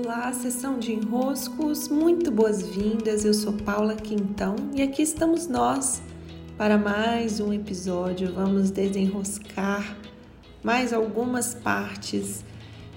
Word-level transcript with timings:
Olá, 0.00 0.32
sessão 0.32 0.78
de 0.78 0.92
enroscos, 0.92 1.88
muito 1.88 2.30
boas-vindas. 2.30 3.24
Eu 3.24 3.34
sou 3.34 3.52
Paula 3.52 3.96
Quintão 3.96 4.54
e 4.72 4.80
aqui 4.80 5.02
estamos 5.02 5.48
nós 5.48 6.00
para 6.56 6.78
mais 6.78 7.40
um 7.40 7.52
episódio. 7.52 8.32
Vamos 8.32 8.70
desenroscar 8.70 9.98
mais 10.62 10.92
algumas 10.92 11.52
partes 11.52 12.44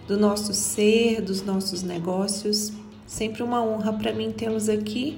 do 0.07 0.15
nosso 0.15 0.53
ser, 0.53 1.23
dos 1.23 1.41
nossos 1.41 1.81
negócios. 1.81 2.71
Sempre 3.07 3.41
uma 3.41 3.63
honra 3.63 3.93
para 3.93 4.13
mim 4.13 4.31
tê-los 4.31 4.69
aqui 4.69 5.17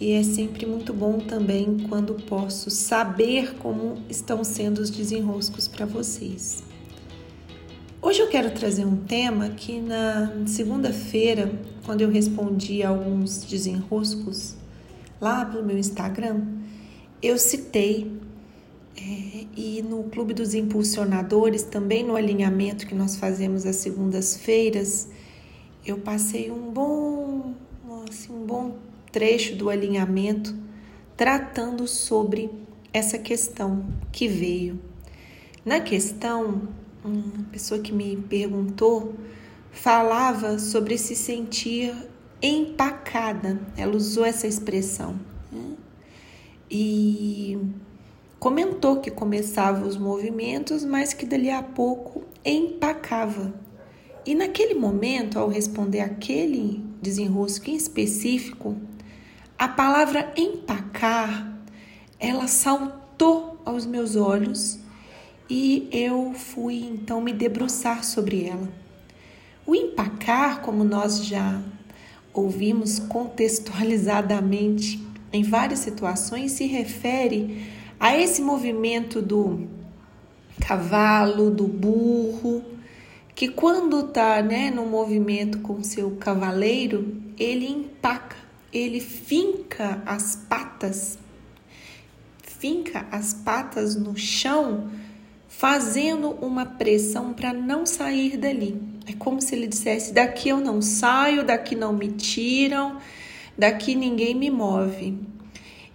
e 0.00 0.12
é 0.12 0.22
sempre 0.22 0.64
muito 0.64 0.94
bom 0.94 1.18
também 1.18 1.86
quando 1.90 2.14
posso 2.24 2.70
saber 2.70 3.54
como 3.56 4.02
estão 4.08 4.42
sendo 4.42 4.78
os 4.78 4.88
desenroscos 4.88 5.68
para 5.68 5.84
vocês. 5.84 6.71
Hoje 8.04 8.20
eu 8.20 8.26
quero 8.26 8.50
trazer 8.50 8.84
um 8.84 8.96
tema 8.96 9.50
que 9.50 9.80
na 9.80 10.44
segunda-feira, 10.44 11.52
quando 11.86 12.00
eu 12.00 12.10
respondi 12.10 12.82
alguns 12.82 13.44
desenroscos 13.44 14.56
lá 15.20 15.44
no 15.44 15.62
meu 15.62 15.78
Instagram, 15.78 16.42
eu 17.22 17.38
citei 17.38 18.10
é, 18.96 19.46
e 19.56 19.84
no 19.88 20.02
Clube 20.10 20.34
dos 20.34 20.52
Impulsionadores, 20.52 21.62
também 21.62 22.02
no 22.02 22.16
alinhamento 22.16 22.88
que 22.88 22.94
nós 22.94 23.14
fazemos 23.14 23.64
às 23.64 23.76
segundas-feiras, 23.76 25.08
eu 25.86 25.96
passei 25.98 26.50
um 26.50 26.72
bom, 26.72 27.54
assim, 28.10 28.32
um 28.32 28.44
bom 28.44 28.78
trecho 29.12 29.54
do 29.54 29.70
alinhamento 29.70 30.52
tratando 31.16 31.86
sobre 31.86 32.50
essa 32.92 33.16
questão 33.16 33.86
que 34.10 34.26
veio. 34.26 34.80
Na 35.64 35.78
questão, 35.78 36.68
uma 37.04 37.44
pessoa 37.50 37.80
que 37.80 37.92
me 37.92 38.16
perguntou 38.16 39.14
falava 39.70 40.58
sobre 40.58 40.96
se 40.98 41.16
sentir 41.16 41.94
empacada. 42.40 43.60
Ela 43.76 43.96
usou 43.96 44.24
essa 44.24 44.46
expressão. 44.46 45.18
Né? 45.50 45.74
E 46.70 47.58
comentou 48.38 49.00
que 49.00 49.10
começava 49.10 49.86
os 49.86 49.96
movimentos, 49.96 50.84
mas 50.84 51.12
que 51.12 51.26
dali 51.26 51.50
a 51.50 51.62
pouco 51.62 52.24
empacava. 52.44 53.52
E 54.24 54.34
naquele 54.34 54.74
momento, 54.74 55.38
ao 55.38 55.48
responder 55.48 56.00
aquele 56.00 56.84
desenrosco 57.00 57.68
em 57.68 57.74
específico, 57.74 58.76
a 59.58 59.66
palavra 59.66 60.32
empacar, 60.36 61.58
ela 62.18 62.46
saltou 62.46 63.60
aos 63.64 63.84
meus 63.84 64.14
olhos 64.14 64.81
e 65.54 65.86
eu 65.92 66.32
fui 66.32 66.76
então 66.76 67.20
me 67.20 67.30
debruçar 67.30 68.02
sobre 68.02 68.46
ela. 68.46 68.66
O 69.66 69.74
empacar, 69.74 70.62
como 70.62 70.82
nós 70.82 71.26
já 71.26 71.60
ouvimos 72.32 72.98
contextualizadamente 72.98 75.06
em 75.30 75.42
várias 75.42 75.80
situações, 75.80 76.52
se 76.52 76.64
refere 76.64 77.66
a 78.00 78.16
esse 78.16 78.40
movimento 78.40 79.20
do 79.20 79.68
cavalo, 80.58 81.50
do 81.50 81.68
burro, 81.68 82.64
que 83.34 83.48
quando 83.48 84.08
está 84.08 84.40
né, 84.40 84.70
no 84.70 84.86
movimento 84.86 85.58
com 85.58 85.82
seu 85.82 86.12
cavaleiro, 86.12 87.20
ele 87.38 87.68
empaca, 87.68 88.36
ele 88.72 89.00
finca 89.00 90.02
as 90.06 90.34
patas, 90.34 91.18
finca 92.42 93.06
as 93.10 93.34
patas 93.34 93.96
no 93.96 94.16
chão 94.16 94.90
fazendo 95.62 96.30
uma 96.40 96.66
pressão 96.66 97.32
para 97.32 97.52
não 97.52 97.86
sair 97.86 98.36
dali. 98.36 98.82
É 99.06 99.12
como 99.12 99.40
se 99.40 99.54
ele 99.54 99.68
dissesse: 99.68 100.12
daqui 100.12 100.48
eu 100.48 100.58
não 100.58 100.82
saio, 100.82 101.46
daqui 101.46 101.76
não 101.76 101.92
me 101.92 102.08
tiram, 102.08 102.98
daqui 103.56 103.94
ninguém 103.94 104.34
me 104.34 104.50
move. 104.50 105.16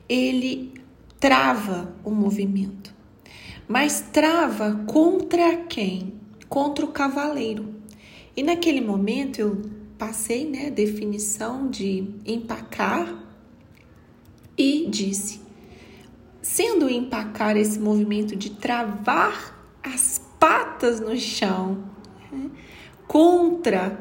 Ele 0.07 0.73
trava 1.19 1.93
o 2.01 2.11
movimento, 2.11 2.95
mas 3.67 3.99
trava 3.99 4.85
contra 4.87 5.57
quem? 5.57 6.13
Contra 6.47 6.85
o 6.85 6.93
cavaleiro. 6.93 7.75
E 8.37 8.43
naquele 8.43 8.79
momento 8.79 9.39
eu 9.41 9.61
passei 9.97 10.49
né, 10.49 10.67
a 10.67 10.69
definição 10.69 11.69
de 11.69 12.07
empacar 12.25 13.21
e 14.57 14.87
disse: 14.89 15.41
sendo 16.41 16.89
empacar 16.89 17.57
esse 17.57 17.77
movimento 17.77 18.33
de 18.33 18.51
travar 18.51 19.56
as 19.93 20.21
patas 20.39 20.99
no 20.99 21.17
chão 21.17 21.83
né? 22.31 22.49
contra 23.07 23.99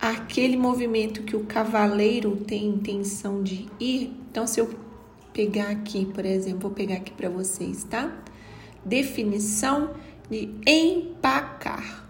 aquele 0.00 0.56
movimento 0.56 1.22
que 1.22 1.36
o 1.36 1.44
cavaleiro 1.44 2.36
tem 2.36 2.66
intenção 2.66 3.42
de 3.42 3.68
ir. 3.78 4.12
Então, 4.30 4.46
se 4.46 4.60
eu 4.60 4.70
pegar 5.32 5.68
aqui, 5.68 6.06
por 6.06 6.24
exemplo, 6.24 6.60
vou 6.60 6.70
pegar 6.70 6.96
aqui 6.96 7.12
para 7.12 7.28
vocês, 7.28 7.84
tá? 7.84 8.12
Definição 8.84 9.90
de 10.30 10.54
empacar, 10.66 12.08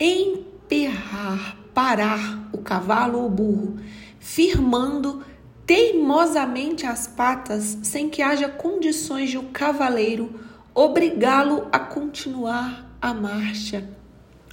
emperrar, 0.00 1.56
parar 1.72 2.48
o 2.52 2.58
cavalo 2.58 3.20
ou 3.20 3.30
burro, 3.30 3.78
firmando 4.18 5.22
teimosamente 5.64 6.86
as 6.86 7.06
patas 7.06 7.78
sem 7.82 8.08
que 8.08 8.22
haja 8.22 8.48
condições 8.48 9.30
de 9.30 9.38
o 9.38 9.44
cavaleiro 9.44 10.47
obrigá-lo 10.78 11.66
a 11.72 11.78
continuar 11.80 12.88
a 13.02 13.12
marcha. 13.12 13.90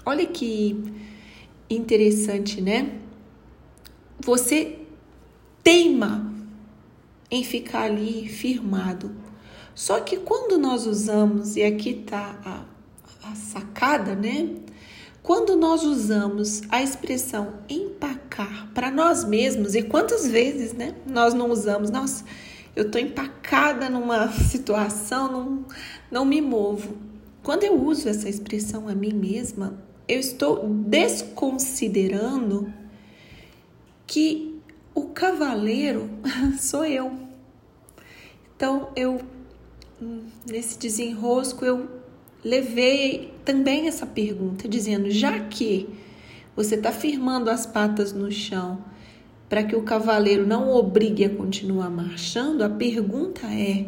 Olha 0.03 0.25
que 0.25 0.83
interessante, 1.69 2.59
né? 2.59 2.99
Você 4.19 4.79
teima 5.63 6.33
em 7.29 7.43
ficar 7.43 7.83
ali 7.83 8.27
firmado. 8.27 9.11
Só 9.75 9.99
que 9.99 10.17
quando 10.17 10.57
nós 10.57 10.87
usamos, 10.87 11.55
e 11.57 11.63
aqui 11.63 11.91
está 11.91 12.39
a, 12.43 13.29
a 13.29 13.35
sacada, 13.35 14.15
né? 14.15 14.49
Quando 15.21 15.55
nós 15.55 15.83
usamos 15.83 16.63
a 16.69 16.81
expressão 16.81 17.59
empacar 17.69 18.71
para 18.73 18.89
nós 18.89 19.23
mesmos, 19.23 19.75
e 19.75 19.83
quantas 19.83 20.27
vezes, 20.27 20.73
né? 20.73 20.95
Nós 21.05 21.35
não 21.35 21.51
usamos, 21.51 21.91
nossa, 21.91 22.25
eu 22.75 22.85
estou 22.85 22.99
empacada 22.99 23.89
numa 23.89 24.29
situação, 24.31 25.31
não, 25.31 25.65
não 26.11 26.25
me 26.25 26.41
movo. 26.41 26.97
Quando 27.41 27.63
eu 27.63 27.79
uso 27.79 28.09
essa 28.09 28.27
expressão 28.27 28.89
a 28.89 28.95
mim 28.95 29.13
mesma, 29.13 29.79
eu 30.07 30.19
estou 30.19 30.67
desconsiderando 30.67 32.71
que 34.05 34.59
o 34.93 35.09
cavaleiro 35.09 36.09
sou 36.59 36.85
eu. 36.85 37.17
Então, 38.55 38.89
eu, 38.95 39.21
nesse 40.49 40.79
desenrosco, 40.79 41.65
eu 41.65 41.89
levei 42.43 43.33
também 43.43 43.87
essa 43.87 44.05
pergunta, 44.05 44.67
dizendo: 44.67 45.11
já 45.11 45.39
que 45.39 45.89
você 46.55 46.75
está 46.75 46.91
firmando 46.91 47.49
as 47.49 47.65
patas 47.65 48.13
no 48.13 48.31
chão, 48.31 48.83
para 49.49 49.63
que 49.63 49.75
o 49.75 49.83
cavaleiro 49.83 50.45
não 50.45 50.69
o 50.69 50.75
obrigue 50.75 51.25
a 51.25 51.29
continuar 51.29 51.89
marchando, 51.89 52.63
a 52.63 52.69
pergunta 52.69 53.47
é: 53.47 53.87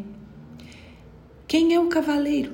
quem 1.47 1.73
é 1.73 1.79
o 1.79 1.87
cavaleiro? 1.87 2.53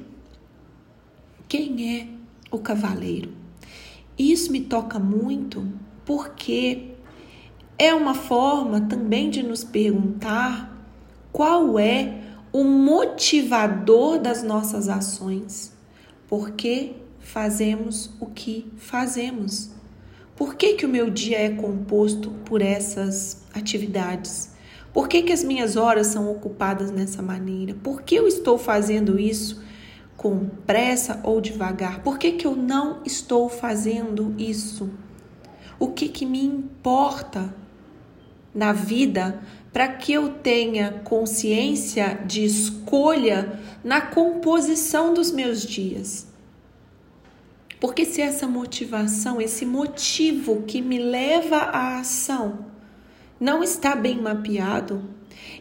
Quem 1.47 1.97
é 1.99 2.07
o 2.49 2.59
cavaleiro? 2.59 3.31
Isso 4.17 4.51
me 4.51 4.61
toca 4.61 4.99
muito 4.99 5.67
porque 6.05 6.91
é 7.77 7.93
uma 7.93 8.13
forma 8.13 8.81
também 8.81 9.29
de 9.29 9.43
nos 9.43 9.63
perguntar 9.63 10.73
qual 11.31 11.79
é 11.79 12.21
o 12.51 12.63
motivador 12.63 14.19
das 14.19 14.43
nossas 14.43 14.87
ações. 14.87 15.73
Por 16.27 16.51
que 16.51 16.95
fazemos 17.19 18.11
o 18.19 18.27
que 18.27 18.71
fazemos? 18.77 19.71
Por 20.35 20.55
que, 20.55 20.73
que 20.73 20.85
o 20.85 20.89
meu 20.89 21.11
dia 21.11 21.39
é 21.39 21.49
composto 21.49 22.31
por 22.43 22.61
essas 22.61 23.43
atividades? 23.53 24.51
Por 24.91 25.07
que, 25.07 25.21
que 25.21 25.31
as 25.31 25.43
minhas 25.43 25.75
horas 25.75 26.07
são 26.07 26.31
ocupadas 26.31 26.89
nessa 26.89 27.21
maneira? 27.21 27.75
Por 27.75 28.01
que 28.01 28.15
eu 28.15 28.27
estou 28.27 28.57
fazendo 28.57 29.19
isso 29.19 29.63
com 30.17 30.47
pressa 30.65 31.19
ou 31.23 31.39
devagar? 31.39 32.01
Por 32.01 32.17
que, 32.17 32.31
que 32.31 32.47
eu 32.47 32.55
não 32.55 33.01
estou 33.05 33.47
fazendo 33.47 34.33
isso? 34.37 34.89
O 35.79 35.89
que, 35.89 36.09
que 36.09 36.25
me 36.25 36.43
importa 36.43 37.53
na 38.53 38.73
vida 38.73 39.39
para 39.71 39.87
que 39.87 40.13
eu 40.13 40.29
tenha 40.29 41.01
consciência 41.03 42.19
de 42.25 42.43
escolha 42.43 43.59
na 43.83 44.01
composição 44.01 45.13
dos 45.13 45.31
meus 45.31 45.63
dias? 45.63 46.32
Porque 47.83 48.05
se 48.05 48.21
essa 48.21 48.47
motivação, 48.47 49.41
esse 49.41 49.65
motivo 49.65 50.61
que 50.61 50.81
me 50.81 50.97
leva 50.97 51.57
à 51.57 51.99
ação 51.99 52.59
não 53.37 53.61
está 53.61 53.93
bem 53.93 54.21
mapeado, 54.21 55.03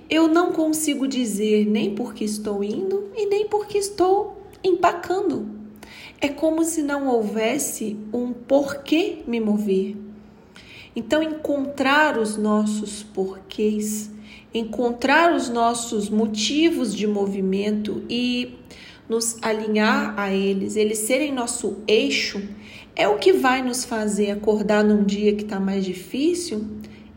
eu 0.08 0.28
não 0.28 0.52
consigo 0.52 1.08
dizer 1.08 1.66
nem 1.66 1.96
porque 1.96 2.22
estou 2.22 2.62
indo 2.62 3.10
e 3.16 3.26
nem 3.26 3.48
porque 3.48 3.76
estou 3.76 4.40
empacando. 4.62 5.50
É 6.20 6.28
como 6.28 6.62
se 6.62 6.80
não 6.80 7.08
houvesse 7.08 7.96
um 8.12 8.32
porquê 8.32 9.24
me 9.26 9.40
mover. 9.40 9.96
Então, 10.94 11.24
encontrar 11.24 12.16
os 12.16 12.36
nossos 12.36 13.02
porquês, 13.02 14.12
encontrar 14.54 15.34
os 15.34 15.48
nossos 15.48 16.08
motivos 16.08 16.94
de 16.94 17.04
movimento 17.04 18.04
e 18.08 18.60
nos 19.08 19.36
alinhar 19.42 20.14
a 20.18 20.32
eles, 20.32 20.76
eles 20.76 20.98
serem 20.98 21.32
nosso 21.32 21.78
eixo, 21.86 22.42
é 22.94 23.08
o 23.08 23.18
que 23.18 23.32
vai 23.32 23.62
nos 23.62 23.84
fazer 23.84 24.30
acordar 24.30 24.84
num 24.84 25.04
dia 25.04 25.34
que 25.34 25.42
está 25.42 25.58
mais 25.58 25.84
difícil 25.84 26.66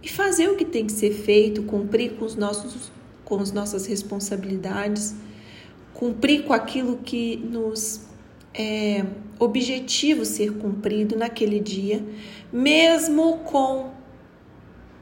e 0.01 0.09
fazer 0.09 0.49
o 0.49 0.55
que 0.55 0.65
tem 0.65 0.85
que 0.85 0.91
ser 0.91 1.11
feito, 1.11 1.63
cumprir 1.63 2.13
com, 2.13 2.25
os 2.25 2.35
nossos, 2.35 2.91
com 3.23 3.39
as 3.39 3.51
nossas 3.51 3.85
responsabilidades, 3.85 5.15
cumprir 5.93 6.43
com 6.43 6.53
aquilo 6.53 6.97
que 6.97 7.37
nos 7.37 8.01
é 8.57 9.05
objetivo 9.37 10.23
ser 10.23 10.53
cumprido 10.53 11.17
naquele 11.17 11.59
dia, 11.59 12.01
mesmo 12.53 13.39
com 13.39 13.91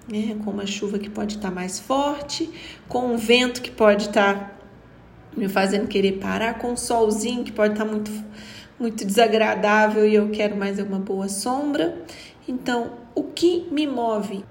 né, 0.07 0.35
com 0.43 0.51
uma 0.51 0.65
chuva 0.65 0.99
que 0.99 1.09
pode 1.09 1.35
estar 1.35 1.51
mais 1.51 1.79
forte, 1.79 2.49
com 2.89 3.13
um 3.13 3.17
vento 3.17 3.61
que 3.61 3.71
pode 3.71 4.07
estar 4.07 4.59
me 5.35 5.47
fazendo 5.49 5.87
querer 5.87 6.13
parar, 6.13 6.59
com 6.59 6.71
um 6.71 6.77
solzinho 6.77 7.43
que 7.43 7.51
pode 7.51 7.73
estar 7.73 7.85
muito 7.85 8.11
muito 8.79 9.05
desagradável 9.05 10.05
e 10.05 10.15
eu 10.15 10.29
quero 10.29 10.57
mais 10.57 10.79
uma 10.79 10.99
boa 10.99 11.29
sombra. 11.29 12.03
Então, 12.47 12.91
o 13.15 13.23
que 13.23 13.67
me 13.71 13.87
move? 13.87 14.43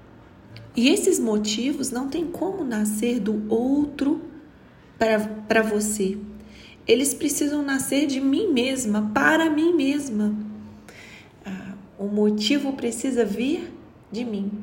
E 0.75 0.89
esses 0.89 1.19
motivos 1.19 1.91
não 1.91 2.07
tem 2.07 2.25
como 2.25 2.63
nascer 2.63 3.19
do 3.19 3.45
outro 3.53 4.21
para 4.97 5.61
você. 5.61 6.17
Eles 6.87 7.13
precisam 7.13 7.61
nascer 7.61 8.07
de 8.07 8.19
mim 8.19 8.51
mesma, 8.51 9.11
para 9.13 9.49
mim 9.49 9.73
mesma. 9.73 10.35
Ah, 11.45 11.75
o 11.99 12.07
motivo 12.07 12.73
precisa 12.73 13.23
vir 13.23 13.71
de 14.11 14.25
mim. 14.25 14.62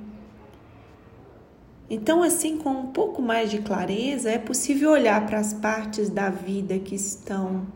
Então, 1.91 2.23
assim, 2.23 2.57
com 2.57 2.71
um 2.71 2.87
pouco 2.87 3.21
mais 3.21 3.51
de 3.51 3.59
clareza, 3.59 4.31
é 4.31 4.39
possível 4.39 4.93
olhar 4.93 5.27
para 5.27 5.41
as 5.41 5.53
partes 5.53 6.09
da 6.09 6.31
vida 6.31 6.79
que 6.79 6.95
estão 6.95 7.67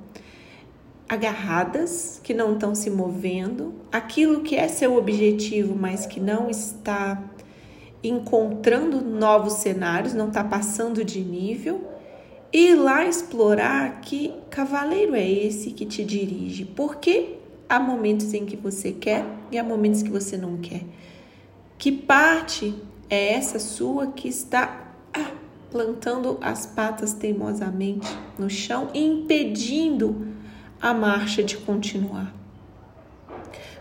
agarradas, 1.08 2.20
que 2.22 2.32
não 2.32 2.54
estão 2.54 2.76
se 2.76 2.88
movendo, 2.90 3.74
aquilo 3.90 4.42
que 4.42 4.54
é 4.54 4.68
seu 4.68 4.96
objetivo, 4.96 5.74
mas 5.74 6.06
que 6.06 6.20
não 6.20 6.48
está 6.48 7.20
encontrando 8.04 9.00
novos 9.00 9.54
cenários, 9.54 10.14
não 10.14 10.28
está 10.28 10.44
passando 10.44 11.04
de 11.04 11.20
nível, 11.20 11.82
e 12.52 12.68
ir 12.68 12.74
lá 12.76 13.04
explorar 13.04 14.00
que 14.00 14.32
cavaleiro 14.48 15.16
é 15.16 15.28
esse 15.28 15.72
que 15.72 15.84
te 15.84 16.04
dirige, 16.04 16.64
porque 16.64 17.34
há 17.68 17.80
momentos 17.80 18.32
em 18.32 18.46
que 18.46 18.56
você 18.56 18.92
quer 18.92 19.26
e 19.50 19.58
há 19.58 19.64
momentos 19.64 20.04
que 20.04 20.10
você 20.10 20.36
não 20.36 20.58
quer. 20.58 20.82
Que 21.76 21.90
parte 21.90 22.74
é 23.14 23.34
essa 23.34 23.58
sua 23.58 24.08
que 24.08 24.28
está 24.28 24.92
ah, 25.12 25.30
plantando 25.70 26.36
as 26.40 26.66
patas 26.66 27.12
teimosamente 27.12 28.08
no 28.38 28.50
chão 28.50 28.90
e 28.92 29.04
impedindo 29.04 30.26
a 30.80 30.92
marcha 30.92 31.42
de 31.42 31.56
continuar? 31.56 32.34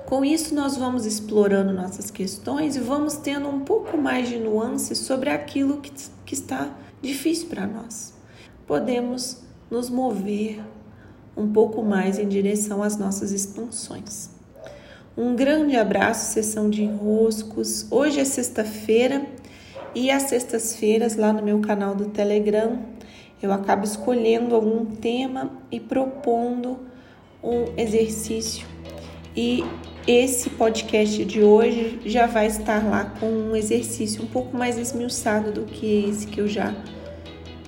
Com 0.06 0.24
isso, 0.24 0.54
nós 0.54 0.78
vamos 0.78 1.06
explorando 1.06 1.74
nossas 1.74 2.12
questões 2.12 2.76
e 2.76 2.80
vamos 2.80 3.16
tendo 3.16 3.50
um 3.50 3.62
pouco 3.62 3.98
mais 3.98 4.30
de 4.30 4.38
nuances 4.38 5.00
sobre 5.00 5.30
aquilo 5.30 5.78
que, 5.78 5.92
que 6.26 6.36
está 6.36 6.70
difícil 7.02 7.48
para 7.48 7.66
nós. 7.66 8.14
Podemos 8.68 9.42
nos 9.72 9.90
mover 9.90 10.62
um 11.36 11.52
pouco 11.52 11.82
mais 11.82 12.20
em 12.20 12.28
direção 12.28 12.84
às 12.84 12.96
nossas 12.96 13.32
expansões. 13.32 14.33
Um 15.16 15.36
grande 15.36 15.76
abraço, 15.76 16.34
sessão 16.34 16.72
de 16.72 16.82
enroscos. 16.82 17.86
Hoje 17.92 18.20
é 18.20 18.26
sexta-feira 18.26 19.24
e 19.94 20.10
às 20.10 20.24
sextas-feiras, 20.24 21.16
lá 21.16 21.32
no 21.32 21.44
meu 21.44 21.60
canal 21.60 21.94
do 21.94 22.06
Telegram, 22.06 22.80
eu 23.40 23.54
acabo 23.54 23.84
escolhendo 23.84 24.56
algum 24.56 24.86
tema 24.86 25.52
e 25.72 25.80
propondo 25.80 26.80
um 27.44 27.66
exercício. 27.78 28.66
E 29.36 29.64
esse 30.08 30.50
podcast 30.50 31.24
de 31.26 31.44
hoje 31.44 32.00
já 32.06 32.26
vai 32.26 32.48
estar 32.48 32.84
lá 32.84 33.06
com 33.20 33.28
um 33.28 33.56
exercício 33.56 34.24
um 34.24 34.28
pouco 34.28 34.58
mais 34.58 34.80
esmiuçado 34.80 35.52
do 35.52 35.66
que 35.66 36.10
esse 36.10 36.26
que 36.26 36.42
eu 36.42 36.48
já 36.48 36.74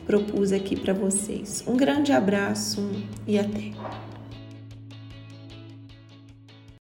propus 0.07 0.51
aqui 0.51 0.75
para 0.75 0.93
vocês. 0.93 1.63
Um 1.67 1.77
grande 1.77 2.11
abraço 2.11 2.89
e 3.27 3.37
até! 3.37 4.14